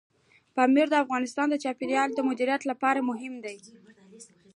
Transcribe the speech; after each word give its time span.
پامیر 0.55 0.87
د 0.91 0.95
افغانستان 1.03 1.47
د 1.49 1.55
چاپیریال 1.63 2.09
د 2.13 2.19
مدیریت 2.29 2.61
لپاره 2.71 2.99
مهم 3.09 3.33
دی. 3.45 3.57